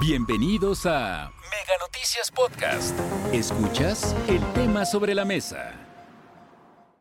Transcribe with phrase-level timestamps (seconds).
[0.00, 2.96] Bienvenidos a Mega Noticias Podcast.
[3.32, 5.88] Escuchas el tema sobre la mesa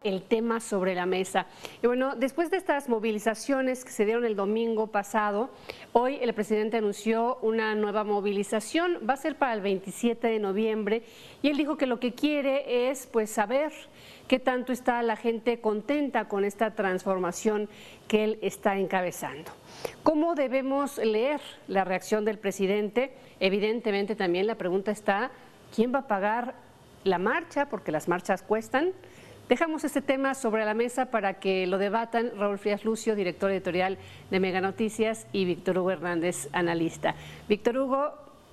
[0.03, 1.47] el tema sobre la mesa.
[1.83, 5.49] Y bueno, después de estas movilizaciones que se dieron el domingo pasado,
[5.91, 11.03] hoy el presidente anunció una nueva movilización, va a ser para el 27 de noviembre,
[11.41, 13.73] y él dijo que lo que quiere es pues saber
[14.27, 17.69] qué tanto está la gente contenta con esta transformación
[18.07, 19.51] que él está encabezando.
[20.03, 23.13] ¿Cómo debemos leer la reacción del presidente?
[23.39, 25.31] Evidentemente también la pregunta está,
[25.75, 26.55] ¿quién va a pagar
[27.03, 27.67] la marcha?
[27.67, 28.91] Porque las marchas cuestan.
[29.47, 33.97] Dejamos este tema sobre la mesa para que lo debatan Raúl Frías Lucio, director editorial
[34.29, 37.15] de Mega Noticias, y Víctor Hugo Hernández, analista.
[37.47, 38.11] Víctor Hugo,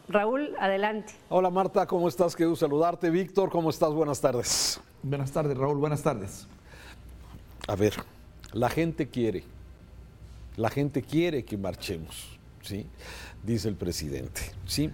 [0.09, 1.15] Raúl, adelante.
[1.31, 2.37] Hola Marta, ¿cómo estás?
[2.37, 3.11] Quiero saludarte.
[3.11, 3.93] Víctor, ¿cómo estás?
[3.93, 4.81] Buenas tardes.
[5.05, 5.79] Buenas tardes, Raúl.
[5.79, 6.49] Buenas tardes.
[7.69, 7.95] A ver,
[8.53, 9.45] la gente quiere
[10.57, 12.87] la gente quiere que marchemos, ¿sí?
[13.43, 14.91] Dice el presidente, ¿sí?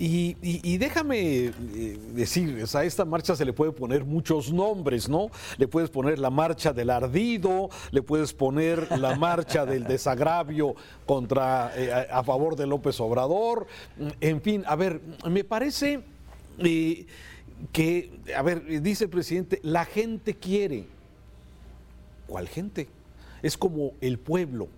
[0.00, 1.52] Y, déjame eh,
[2.14, 5.28] decir, a esta marcha se le puede poner muchos nombres, ¿no?
[5.56, 11.72] Le puedes poner la marcha del ardido, le puedes poner la marcha del desagravio contra,
[11.74, 13.66] eh, a, favor de López Obrador,
[14.20, 16.00] en fin, a ver, me parece
[16.58, 17.06] eh,
[17.72, 20.86] que, a ver, dice el presidente, la gente quiere.
[22.26, 22.88] ¿Cuál gente?
[23.42, 24.68] es como el pueblo,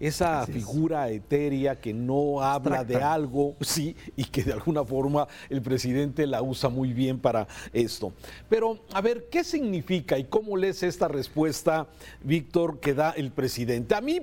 [0.00, 5.60] esa figura etérea que no habla de algo, sí, y que de alguna forma el
[5.60, 8.12] presidente la usa muy bien para esto.
[8.48, 11.88] Pero, a ver, ¿qué significa y cómo lees esta respuesta,
[12.22, 13.94] Víctor, que da el presidente?
[13.94, 14.20] A mí,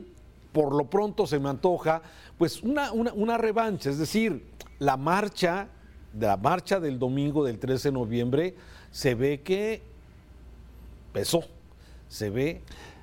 [0.54, 2.02] por lo pronto, se me antoja,
[2.38, 4.46] pues, una, una, revancha, es decir,
[4.80, 5.68] la marcha,
[6.20, 8.56] la marcha del domingo del 13 de noviembre,
[8.92, 9.82] se ve que
[11.14, 11.44] pesó,
[12.08, 12.62] se ve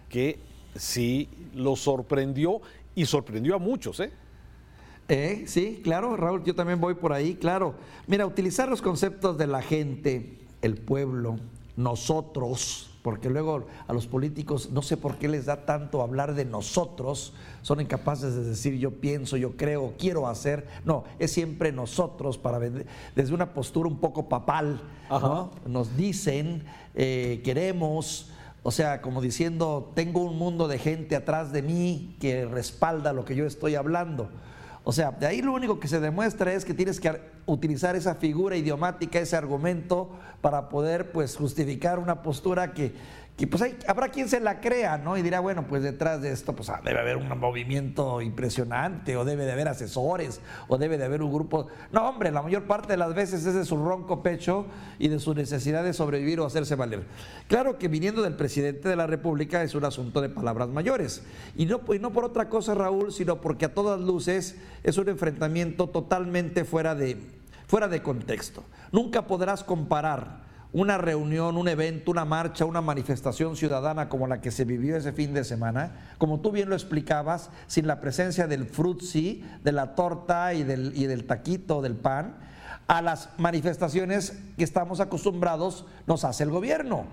[0.09, 0.39] que
[0.75, 2.61] sí lo sorprendió
[2.95, 4.13] y sorprendió a muchos, ¿eh?
[5.09, 5.45] ¿eh?
[5.47, 7.75] sí, claro, Raúl, yo también voy por ahí, claro.
[8.07, 11.37] Mira, utilizar los conceptos de la gente, el pueblo,
[11.77, 16.45] nosotros, porque luego a los políticos no sé por qué les da tanto hablar de
[16.45, 22.39] nosotros, son incapaces de decir yo pienso, yo creo, quiero hacer, no, es siempre nosotros
[22.39, 24.81] para desde una postura un poco papal,
[25.11, 25.51] ¿no?
[25.67, 28.31] Nos dicen, eh, queremos,
[28.63, 33.25] o sea, como diciendo, tengo un mundo de gente atrás de mí que respalda lo
[33.25, 34.31] que yo estoy hablando.
[34.85, 38.15] O sea, de ahí lo único que se demuestra es que tienes que utilizar esa
[38.15, 40.11] figura idiomática, ese argumento,
[40.41, 42.93] para poder pues justificar una postura que,
[43.43, 45.17] y pues hay, habrá quien se la crea, ¿no?
[45.17, 49.25] Y dirá, bueno, pues detrás de esto pues ah, debe haber un movimiento impresionante, o
[49.25, 51.67] debe de haber asesores, o debe de haber un grupo.
[51.91, 54.67] No, hombre, la mayor parte de las veces es de su ronco pecho
[55.01, 57.05] y de su necesidad de sobrevivir o hacerse valer.
[57.49, 61.25] Claro que viniendo del presidente de la República es un asunto de palabras mayores.
[61.57, 65.09] Y no, y no por otra cosa, Raúl, sino porque a todas luces es un
[65.09, 67.19] enfrentamiento totalmente fuera de,
[67.73, 68.65] fuera de contexto.
[68.93, 70.43] Nunca podrás comparar
[70.75, 75.15] una reunión, un evento, una marcha, una manifestación ciudadana como la que se vivió ese
[75.15, 79.95] fin de semana, como tú bien lo explicabas, sin la presencia del frutzi, de la
[79.95, 82.37] torta y del, y del taquito, del pan,
[82.89, 87.07] a las manifestaciones que estamos acostumbrados nos hace el gobierno.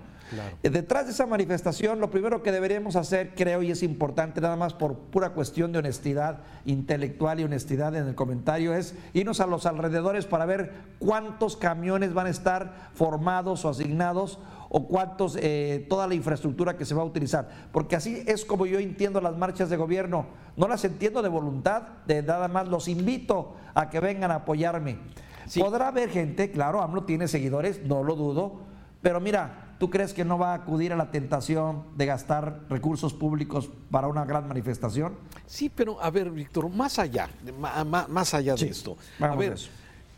[0.62, 4.56] Eh, detrás de esa manifestación, lo primero que deberíamos hacer, creo, y es importante, nada
[4.56, 9.46] más por pura cuestión de honestidad intelectual y honestidad en el comentario, es irnos a
[9.46, 14.38] los alrededores para ver cuántos camiones van a estar formados o asignados
[14.68, 17.48] o cuántos, eh, toda la infraestructura que se va a utilizar.
[17.72, 20.26] Porque así es como yo entiendo las marchas de gobierno.
[20.56, 24.98] No las entiendo de voluntad, de nada más los invito a que vengan a apoyarme.
[25.58, 28.60] Podrá haber gente, claro, AMLO tiene seguidores, no lo dudo,
[29.02, 33.14] pero mira, ¿Tú crees que no va a acudir a la tentación de gastar recursos
[33.14, 35.14] públicos para una gran manifestación?
[35.46, 37.30] Sí, pero a ver, Víctor, más allá,
[38.10, 38.98] más, allá de esto.
[39.18, 39.56] A ver,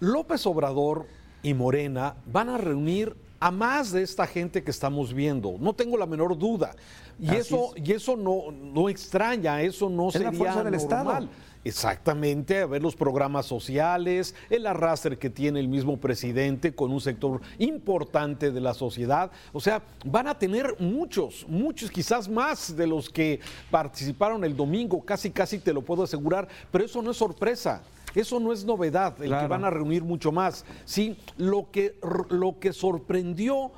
[0.00, 1.06] López Obrador
[1.44, 5.56] y Morena van a reunir a más de esta gente que estamos viendo.
[5.58, 6.76] No tengo la menor duda.
[7.20, 11.28] Y eso, y eso no, no extraña, eso no es sería la fuerza del Estado.
[11.64, 17.00] Exactamente, a ver los programas sociales, el arrastre que tiene el mismo presidente con un
[17.00, 19.32] sector importante de la sociedad.
[19.52, 23.40] O sea, van a tener muchos, muchos, quizás más de los que
[23.72, 27.82] participaron el domingo, casi, casi te lo puedo asegurar, pero eso no es sorpresa.
[28.14, 30.64] Eso no es novedad, el que van a reunir mucho más.
[30.84, 31.96] Sí, lo que,
[32.30, 33.72] lo que sorprendió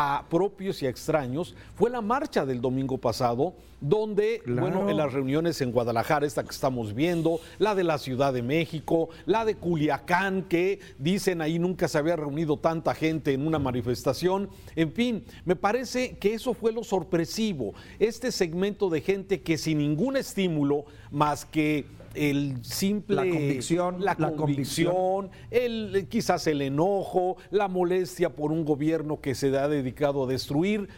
[0.00, 5.12] a propios y a extraños fue la marcha del domingo pasado, donde, bueno, en las
[5.12, 9.56] reuniones en Guadalajara, esta que estamos viendo, la de la Ciudad de México, la de
[9.56, 14.48] Culiacán, que dicen ahí nunca se había reunido tanta gente en una manifestación.
[14.76, 19.78] En fin, me parece que eso fue lo sorpresivo, este segmento de gente que sin
[19.78, 21.86] ningún estímulo más que
[22.18, 29.20] el simple la convicción, la, convicción, el quizás el enojo, la molestia por un gobierno
[29.20, 30.88] que se ha dedicado a destruir,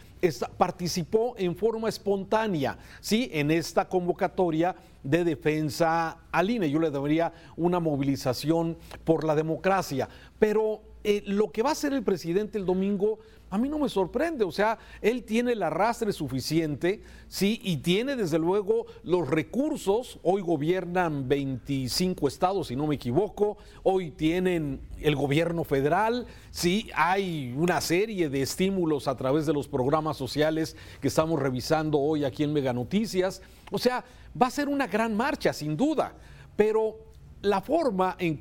[0.57, 6.69] participó en forma espontánea, sí, en esta convocatoria de defensa al INE.
[6.69, 10.09] Yo le daría una movilización por la democracia,
[10.39, 13.19] pero eh, lo que va a hacer el presidente el domingo
[13.51, 18.15] a mí no me sorprende, o sea, él tiene el arrastre suficiente, sí, y tiene
[18.15, 25.17] desde luego los recursos, hoy gobiernan 25 estados, si no me equivoco, hoy tienen el
[25.17, 31.09] gobierno federal, sí, hay una serie de estímulos a través de los programas sociales que
[31.09, 34.05] estamos revisando hoy aquí en Mega Noticias, o sea,
[34.41, 36.15] va a ser una gran marcha, sin duda,
[36.55, 36.99] pero
[37.41, 38.39] la forma en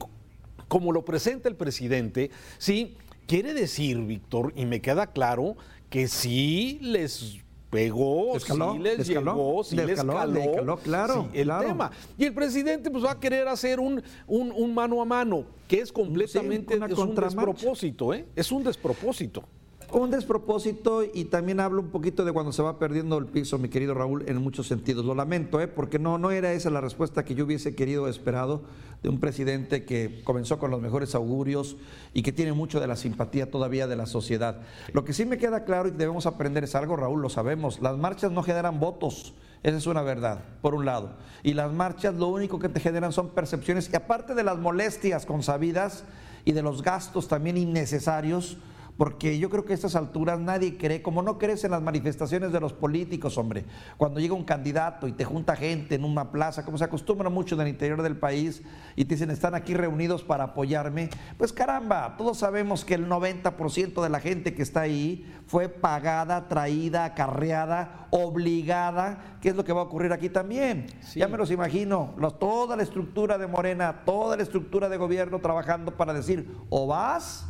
[0.70, 2.96] como lo presenta el presidente, sí,
[3.30, 5.54] Quiere decir, Víctor, y me queda claro,
[5.88, 7.38] que sí les
[7.70, 11.92] pegó, sí les llegó, sí les caló, claro, el tema.
[12.18, 15.92] Y el presidente pues va a querer hacer un, un, mano a mano, que es
[15.92, 18.26] completamente es un despropósito, ¿eh?
[18.34, 19.44] Es un despropósito.
[19.92, 23.68] Un despropósito y también hablo un poquito de cuando se va perdiendo el piso, mi
[23.68, 25.04] querido Raúl, en muchos sentidos.
[25.04, 25.66] Lo lamento, ¿eh?
[25.66, 28.62] porque no, no era esa la respuesta que yo hubiese querido esperado
[29.02, 31.76] de un presidente que comenzó con los mejores augurios
[32.14, 34.60] y que tiene mucho de la simpatía todavía de la sociedad.
[34.92, 37.98] Lo que sí me queda claro y debemos aprender es algo, Raúl, lo sabemos, las
[37.98, 39.34] marchas no generan votos.
[39.64, 41.16] Esa es una verdad, por un lado.
[41.42, 45.26] Y las marchas lo único que te generan son percepciones y aparte de las molestias
[45.26, 46.04] consabidas
[46.44, 48.56] y de los gastos también innecesarios,
[48.96, 52.52] porque yo creo que a estas alturas nadie cree, como no crees en las manifestaciones
[52.52, 53.64] de los políticos, hombre,
[53.96, 57.54] cuando llega un candidato y te junta gente en una plaza, como se acostumbra mucho
[57.54, 58.62] en el interior del país,
[58.96, 64.02] y te dicen, están aquí reunidos para apoyarme, pues caramba, todos sabemos que el 90%
[64.02, 69.72] de la gente que está ahí fue pagada, traída, acarreada, obligada, ¿qué es lo que
[69.72, 70.86] va a ocurrir aquí también?
[71.14, 75.96] Ya me los imagino, toda la estructura de Morena, toda la estructura de gobierno trabajando
[75.96, 77.46] para decir, o vas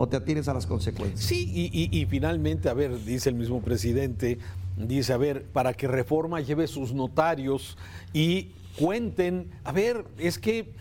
[0.00, 1.20] o te atires a las consecuencias.
[1.20, 4.38] Sí, y, finalmente, a ver, dice el mismo presidente,
[4.78, 7.76] dice, a ver, para que Reforma lleve sus notarios
[8.14, 10.72] y cuenten, a ver, es que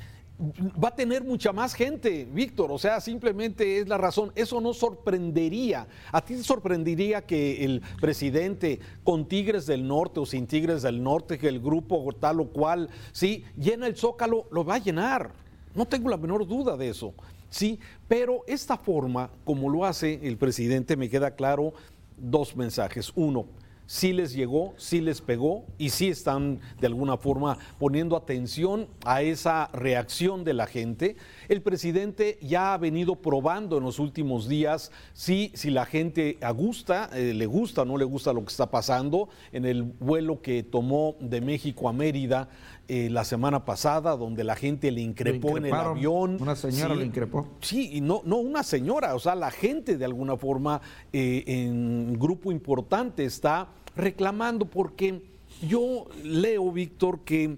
[0.81, 4.31] va a tener mucha más gente, Víctor, o sea, simplemente es la razón.
[4.35, 5.85] Eso no sorprendería.
[6.13, 11.03] ¿A ti te sorprendería que el presidente con Tigres del Norte o sin Tigres del
[11.03, 15.33] Norte, que el grupo tal o cual, sí, llena el zócalo, lo va a llenar?
[15.75, 17.13] No tengo la menor duda de eso.
[17.49, 21.73] Sí, pero esta forma, como lo hace el presidente, me queda claro
[22.17, 23.11] dos mensajes.
[23.15, 23.47] Uno,
[23.89, 29.23] sí les llegó, sí les pegó y sí están de alguna forma poniendo atención a
[29.23, 31.15] esa reacción de la gente.
[31.47, 37.09] El presidente ya ha venido probando en los últimos días si, si la gente gusta,
[37.13, 39.27] eh, le gusta o no le gusta lo que está pasando.
[39.51, 42.47] En el vuelo que tomó de México a Mérida
[42.91, 46.37] eh, la semana pasada, donde la gente le increpó en el avión.
[46.39, 47.47] Una señora le increpó.
[47.61, 50.81] Sí, y no, no una señora, o sea, la gente de alguna forma
[51.13, 53.67] eh, en grupo importante está
[53.99, 55.21] reclamando porque
[55.67, 57.57] yo leo, Víctor, que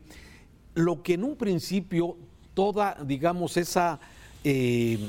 [0.74, 2.18] lo que en un principio
[2.54, 4.00] toda, digamos, esa,
[4.44, 5.00] eh,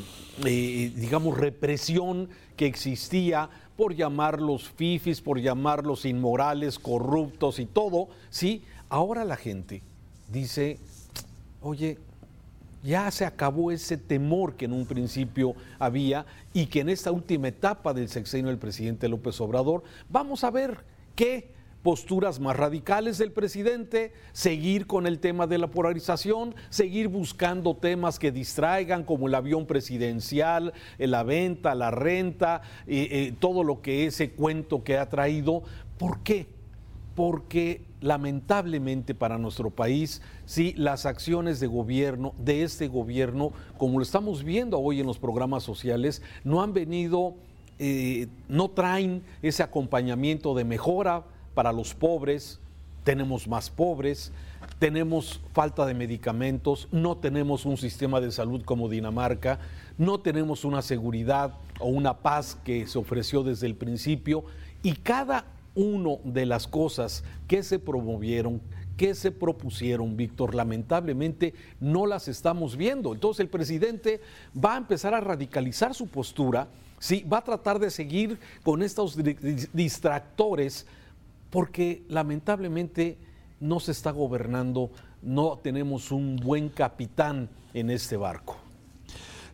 [0.44, 8.62] digamos, represión que existía por llamarlos fifis, por llamarlos inmorales, corruptos y todo, ¿sí?
[8.88, 9.82] Ahora la gente
[10.30, 10.78] dice,
[11.60, 11.98] oye,
[12.82, 17.48] ya se acabó ese temor que en un principio había y que en esta última
[17.48, 21.52] etapa del sexenio del presidente López Obrador, vamos a ver qué
[21.82, 28.18] posturas más radicales del presidente, seguir con el tema de la polarización, seguir buscando temas
[28.18, 34.06] que distraigan como el avión presidencial, la venta, la renta, eh, eh, todo lo que
[34.06, 35.62] ese cuento que ha traído.
[35.98, 36.46] ¿Por qué?
[37.14, 44.02] porque lamentablemente para nuestro país, sí, las acciones de gobierno, de este gobierno, como lo
[44.02, 47.34] estamos viendo hoy en los programas sociales, no han venido,
[47.84, 52.60] eh, no traen ese acompañamiento de mejora para los pobres,
[53.02, 54.30] tenemos más pobres,
[54.78, 59.58] tenemos falta de medicamentos, no tenemos un sistema de salud como Dinamarca,
[59.98, 64.44] no tenemos una seguridad o una paz que se ofreció desde el principio
[64.84, 68.60] y cada una de las cosas que se promovieron,
[68.96, 73.12] que se propusieron, Víctor, lamentablemente no las estamos viendo.
[73.12, 74.20] Entonces el presidente
[74.56, 76.68] va a empezar a radicalizar su postura,
[76.98, 77.24] ¿sí?
[77.30, 79.18] va a tratar de seguir con estos
[79.72, 80.86] distractores,
[81.50, 83.18] porque lamentablemente
[83.60, 84.90] no se está gobernando,
[85.22, 88.61] no tenemos un buen capitán en este barco.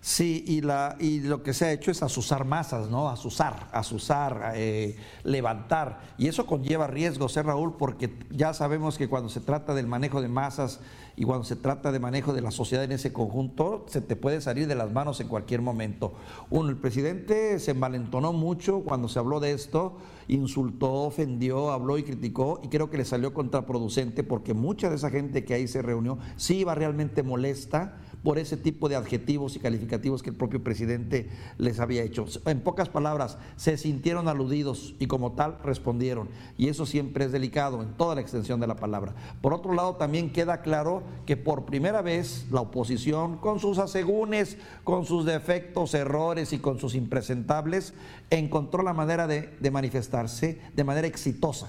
[0.01, 3.09] Sí, y, la, y lo que se ha hecho es asusar masas, ¿no?
[3.09, 6.01] Asusar, asusar, eh, levantar.
[6.19, 7.77] Y eso conlleva riesgos, ¿eh, Raúl?
[7.77, 10.81] Porque ya sabemos que cuando se trata del manejo de masas
[11.19, 14.41] y cuando se trata de manejo de la sociedad en ese conjunto, se te puede
[14.41, 16.15] salir de las manos en cualquier momento.
[16.49, 19.97] Uno, el presidente se envalentonó mucho cuando se habló de esto,
[20.29, 25.11] insultó, ofendió, habló y criticó, y creo que le salió contraproducente porque mucha de esa
[25.11, 29.61] gente que ahí se reunió sí iba realmente molesta por ese tipo de adjetivos y
[29.61, 32.27] calificativos que el propio presidente les había hecho.
[32.47, 36.29] En pocas palabras, se sintieron aludidos y como tal respondieron.
[36.57, 39.15] Y eso siempre es delicado en toda la extensión de la palabra.
[39.41, 44.59] Por otro lado, también queda claro que por primera vez la oposición, con sus asegúnes,
[44.85, 47.95] con sus defectos, errores y con sus impresentables,
[48.31, 51.69] encontró la manera de, de manifestarse de manera exitosa.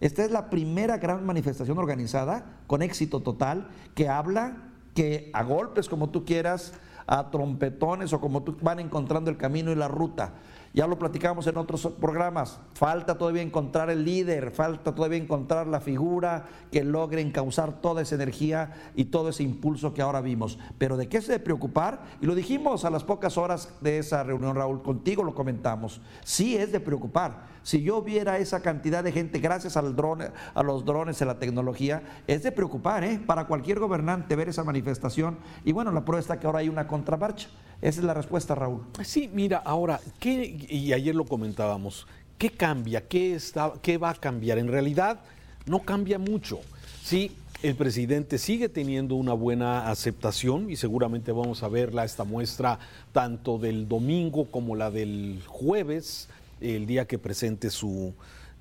[0.00, 5.88] Esta es la primera gran manifestación organizada con éxito total que habla que a golpes
[5.88, 6.72] como tú quieras,
[7.06, 10.34] a trompetones o como tú van encontrando el camino y la ruta.
[10.78, 12.60] Ya lo platicamos en otros programas.
[12.74, 18.14] Falta todavía encontrar el líder, falta todavía encontrar la figura que logre encauzar toda esa
[18.14, 20.56] energía y todo ese impulso que ahora vimos.
[20.78, 22.04] Pero ¿de qué se debe preocupar?
[22.20, 26.00] Y lo dijimos a las pocas horas de esa reunión, Raúl, contigo lo comentamos.
[26.22, 27.48] Sí es de preocupar.
[27.64, 31.40] Si yo viera esa cantidad de gente, gracias al drone, a los drones, a la
[31.40, 33.20] tecnología, es de preocupar, ¿eh?
[33.26, 35.38] Para cualquier gobernante ver esa manifestación.
[35.64, 37.48] Y bueno, la prueba está que ahora hay una contramarcha.
[37.80, 38.82] Esa es la respuesta, Raúl.
[39.04, 42.06] Sí, mira, ahora, ¿qué, y ayer lo comentábamos,
[42.36, 43.06] ¿qué cambia?
[43.06, 44.58] ¿Qué, está, ¿Qué va a cambiar?
[44.58, 45.20] En realidad,
[45.66, 46.58] no cambia mucho.
[47.02, 47.30] Sí,
[47.62, 52.80] el presidente sigue teniendo una buena aceptación y seguramente vamos a verla esta muestra
[53.12, 56.28] tanto del domingo como la del jueves,
[56.60, 58.14] el día que presente su,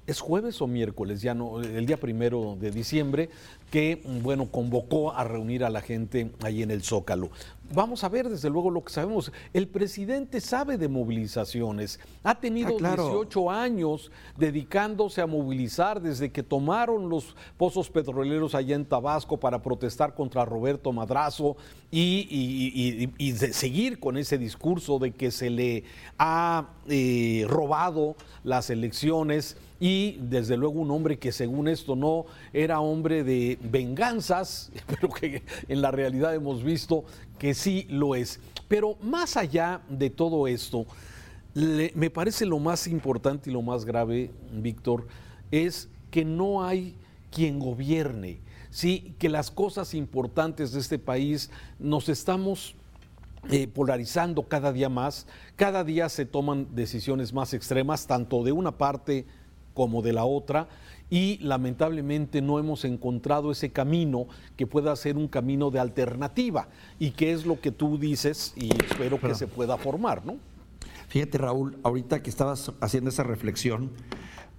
[0.08, 1.22] ¿Es jueves o miércoles?
[1.22, 3.30] Ya no, el día primero de diciembre,
[3.70, 7.30] que, bueno, convocó a reunir a la gente ahí en el Zócalo.
[7.74, 9.32] Vamos a ver, desde luego, lo que sabemos.
[9.54, 12.00] El presidente sabe de movilizaciones.
[12.24, 18.76] Ha tenido 18 ah, años dedicándose a movilizar desde que tomaron los pozos petroleros allá
[18.76, 21.58] en Tabasco para protestar contra Roberto Madrazo
[21.92, 23.10] y,
[23.52, 25.84] seguir con ese discurso de que se le
[26.18, 32.80] ha eh, robado las elecciones y desde luego un hombre que según esto no era
[32.80, 37.06] hombre de venganzas, pero que en la realidad hemos visto
[37.38, 38.40] que sí lo es.
[38.68, 40.86] Pero más allá de todo esto,
[41.54, 45.08] me parece lo más importante y lo más grave, Víctor,
[45.52, 46.96] es que no hay
[47.32, 51.50] quien gobierne, sí, que las cosas importantes de este país
[51.80, 52.76] nos estamos
[53.50, 58.78] eh, polarizando cada día más, cada día se toman decisiones más extremas, tanto de una
[58.78, 59.26] parte
[59.74, 60.68] como de la otra
[61.10, 66.68] y lamentablemente no hemos encontrado ese camino que pueda ser un camino de alternativa
[67.00, 70.38] y que es lo que tú dices y espero que se pueda formar, ¿no?
[71.08, 73.92] Fíjate Raúl, ahorita que estabas haciendo esa reflexión,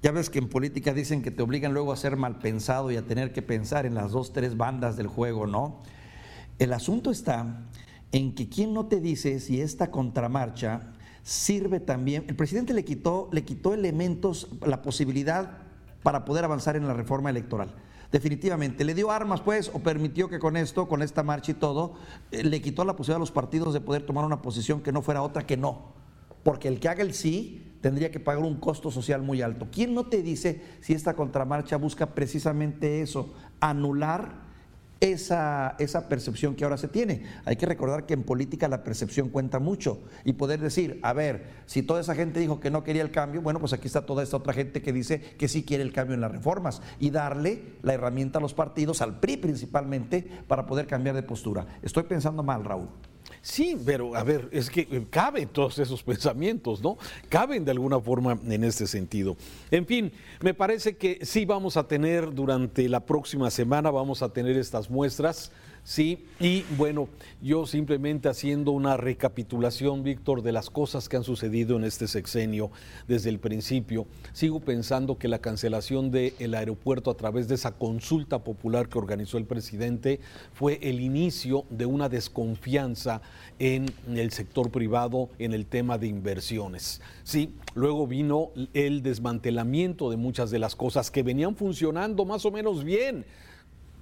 [0.02, 2.97] ya ves que en política dicen que te obligan luego a ser mal pensado y
[2.97, 5.83] a tener que pensar en las dos, tres bandas del juego, ¿no?
[6.59, 7.67] El asunto está
[8.12, 13.28] en que quién no te dice si esta contramarcha sirve también, el presidente le quitó,
[13.33, 15.68] le quitó elementos, la posibilidad
[16.02, 17.75] para poder avanzar en la reforma electoral.
[18.11, 21.95] Definitivamente, le dio armas pues o permitió que con esto, con esta marcha y todo,
[22.31, 25.02] eh, le quitó la posibilidad a los partidos de poder tomar una posición que no
[25.02, 25.93] fuera otra que no.
[26.43, 29.69] Porque el que haga el sí tendría que pagar un costo social muy alto.
[29.71, 34.48] ¿Quién no te dice si esta contramarcha busca precisamente eso, anular
[35.00, 37.23] esa, esa percepción que ahora se tiene.
[37.45, 41.47] Hay que recordar que en política la percepción cuenta mucho y poder decir, a ver,
[41.67, 44.23] si toda esa gente dijo que no quería el cambio, bueno, pues aquí está toda
[44.23, 47.76] esta otra gente que dice que sí quiere el cambio en las reformas y darle
[47.83, 51.67] la herramienta a los partidos, al PRI principalmente, para poder cambiar de postura.
[51.83, 52.88] Estoy pensando mal, Raúl.
[53.49, 56.99] Sí, pero a ver, es que eh, caben todos esos pensamientos, ¿no?
[57.31, 59.38] Caben de alguna forma en este sentido.
[59.71, 60.12] En fin,
[60.43, 64.90] me parece que sí vamos a tener durante la próxima semana, vamos a tener estas
[64.90, 65.50] muestras
[65.88, 67.09] Sí, y bueno,
[67.40, 72.71] yo simplemente haciendo una recapitulación, Víctor, de las cosas que han sucedido en este sexenio
[73.07, 78.40] desde el principio, sigo pensando que la cancelación del aeropuerto a través de esa consulta
[78.40, 80.21] popular que organizó el presidente
[80.52, 83.23] fue el inicio de una desconfianza
[83.59, 87.00] en el sector privado en el tema de inversiones.
[87.25, 92.50] Sí, luego vino el desmantelamiento de muchas de las cosas que venían funcionando más o
[92.50, 93.25] menos bien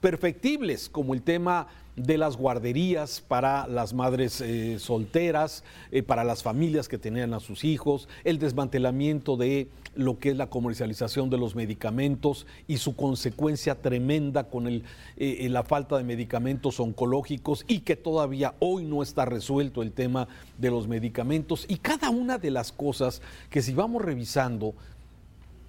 [0.00, 6.42] perfectibles, como el tema de las guarderías para las madres eh, solteras, eh, para las
[6.42, 11.38] familias que tenían a sus hijos, el desmantelamiento de lo que es la comercialización de
[11.38, 17.96] los medicamentos y su consecuencia tremenda con eh, la falta de medicamentos oncológicos y que
[17.96, 21.64] todavía hoy no está resuelto el tema de los medicamentos.
[21.66, 24.74] Y cada una de las cosas que si vamos revisando,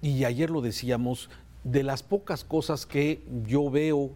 [0.02, 1.30] y ayer lo decíamos,
[1.70, 4.12] de las pocas cosas que yo veo,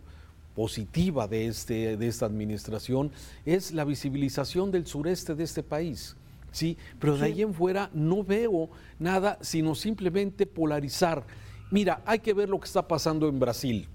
[0.55, 3.11] positiva de, este, de esta administración
[3.45, 6.17] es la visibilización del sureste de este país.
[6.51, 8.69] Sí, pero de ahí en fuera no veo
[8.99, 11.25] nada, sino simplemente polarizar.
[11.71, 13.89] Mira, hay que ver lo que está pasando en Brasil.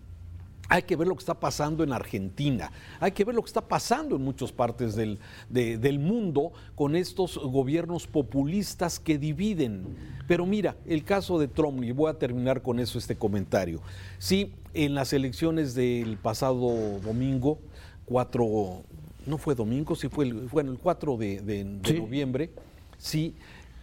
[0.69, 3.61] Hay que ver lo que está pasando en Argentina, hay que ver lo que está
[3.61, 5.19] pasando en muchas partes del,
[5.49, 9.95] del, mundo con estos gobiernos populistas que dividen.
[10.27, 13.81] Pero mira, el caso de Trump, y voy a terminar con eso este comentario.
[14.17, 17.59] Sí, en las elecciones del pasado domingo,
[18.05, 18.83] 4,
[19.25, 21.63] no fue domingo, sí fue el, fue el 4 de,
[21.97, 22.51] noviembre,
[22.97, 23.35] sí,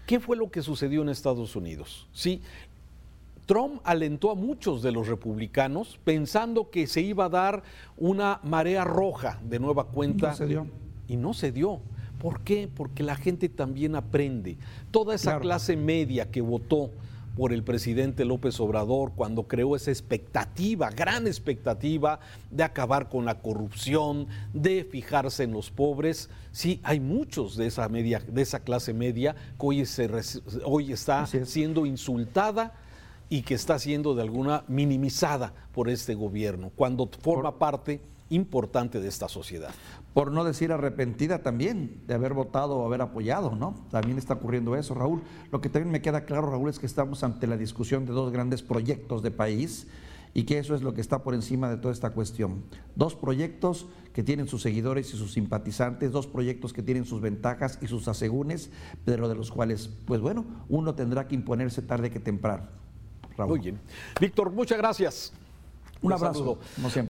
[0.06, 2.06] ¿qué fue lo que sucedió en Estados Unidos?
[2.12, 2.42] Sí,
[3.46, 7.62] Trump alentó a muchos de los republicanos pensando que se iba a dar
[7.96, 10.30] una marea roja de nueva cuenta.
[10.30, 10.66] No se dio.
[11.08, 11.80] Y no se dio.
[12.18, 12.68] ¿Por qué?
[12.74, 14.56] Porque la gente también aprende.
[14.90, 16.90] Toda esa clase media que votó
[17.36, 22.20] por el presidente López Obrador cuando creó esa expectativa, gran expectativa
[22.50, 26.30] de acabar con la corrupción, de fijarse en los pobres.
[26.52, 30.08] Sí, hay muchos de esa media, de esa clase media que hoy, se,
[30.64, 32.72] hoy está siendo insultada
[33.28, 38.00] y que está siendo de alguna minimizada por este gobierno, cuando forma parte
[38.30, 39.70] importante de esta sociedad.
[40.12, 43.74] Por no decir arrepentida también de haber votado o haber apoyado, ¿no?
[43.90, 45.22] También está ocurriendo eso, Raúl.
[45.50, 48.32] Lo que también me queda claro, Raúl, es que estamos ante la discusión de dos
[48.32, 49.86] grandes proyectos de país
[50.32, 52.64] y que eso es lo que está por encima de toda esta cuestión.
[52.96, 57.78] Dos proyectos que tienen sus seguidores y sus simpatizantes, dos proyectos que tienen sus ventajas
[57.80, 58.70] y sus asegúnes,
[59.04, 62.83] pero de los cuales, pues bueno, uno tendrá que imponerse tarde que temprano.
[63.38, 63.80] Muy bien.
[64.20, 65.32] Víctor, muchas gracias.
[66.02, 66.58] Un, abrazo.
[66.76, 67.08] Como siempre.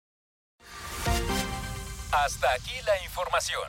[2.12, 3.62] Hasta aquí la información.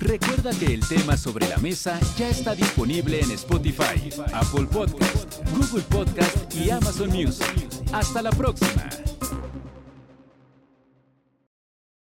[0.00, 5.84] Recuerda que el tema sobre la mesa ya está disponible en Spotify, Apple Podcast, Google
[5.84, 7.68] Podcast y Amazon Music.
[7.92, 8.88] Hasta la próxima.